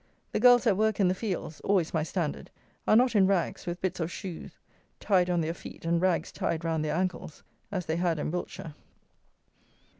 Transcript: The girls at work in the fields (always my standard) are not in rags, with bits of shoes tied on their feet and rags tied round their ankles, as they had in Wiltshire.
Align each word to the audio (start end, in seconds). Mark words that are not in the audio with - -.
The 0.31 0.39
girls 0.39 0.65
at 0.65 0.77
work 0.77 0.99
in 0.99 1.09
the 1.09 1.13
fields 1.13 1.59
(always 1.59 1.93
my 1.93 2.01
standard) 2.01 2.49
are 2.87 2.95
not 2.95 3.15
in 3.15 3.27
rags, 3.27 3.67
with 3.67 3.79
bits 3.81 3.99
of 3.99 4.11
shoes 4.11 4.57
tied 4.99 5.29
on 5.29 5.41
their 5.41 5.53
feet 5.53 5.85
and 5.85 6.01
rags 6.01 6.31
tied 6.31 6.63
round 6.65 6.83
their 6.83 6.95
ankles, 6.95 7.43
as 7.71 7.85
they 7.85 7.97
had 7.97 8.17
in 8.17 8.31
Wiltshire. 8.31 8.73